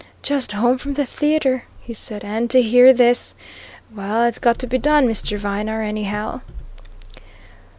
[0.23, 2.23] "Just home from the theatre!" he said.
[2.23, 3.35] "And to hear this!
[3.95, 5.37] Well, it's got to be done, Mr.
[5.37, 6.41] Viner, anyhow."